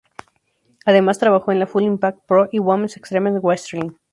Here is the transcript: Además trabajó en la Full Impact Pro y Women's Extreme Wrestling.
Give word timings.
Además 0.87 1.19
trabajó 1.19 1.51
en 1.51 1.59
la 1.59 1.67
Full 1.67 1.83
Impact 1.83 2.25
Pro 2.25 2.49
y 2.51 2.57
Women's 2.57 2.97
Extreme 2.97 3.37
Wrestling. 3.39 3.91